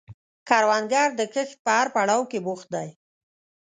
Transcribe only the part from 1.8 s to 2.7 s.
پړاو کې بوخت